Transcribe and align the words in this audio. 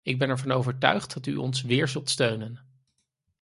Ik 0.03 0.19
ben 0.19 0.29
ervan 0.29 0.51
overtuigd 0.51 1.13
dat 1.13 1.25
u 1.25 1.35
ons 1.35 1.61
weer 1.61 1.87
zult 1.87 2.09
steunen. 2.09 2.81